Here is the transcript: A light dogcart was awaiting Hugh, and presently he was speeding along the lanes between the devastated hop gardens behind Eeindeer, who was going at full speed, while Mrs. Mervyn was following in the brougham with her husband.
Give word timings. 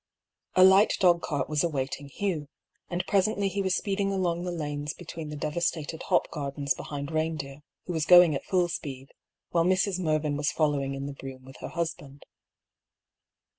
A 0.55 0.63
light 0.63 0.93
dogcart 0.99 1.47
was 1.47 1.63
awaiting 1.63 2.07
Hugh, 2.09 2.49
and 2.89 3.05
presently 3.05 3.47
he 3.49 3.61
was 3.61 3.75
speeding 3.75 4.11
along 4.11 4.41
the 4.43 4.51
lanes 4.51 4.95
between 4.95 5.29
the 5.29 5.35
devastated 5.35 6.01
hop 6.01 6.31
gardens 6.31 6.73
behind 6.73 7.09
Eeindeer, 7.09 7.61
who 7.85 7.93
was 7.93 8.07
going 8.07 8.33
at 8.33 8.43
full 8.43 8.67
speed, 8.67 9.11
while 9.51 9.63
Mrs. 9.63 9.99
Mervyn 9.99 10.37
was 10.37 10.49
following 10.51 10.95
in 10.95 11.05
the 11.05 11.13
brougham 11.13 11.45
with 11.45 11.57
her 11.57 11.67
husband. 11.69 12.25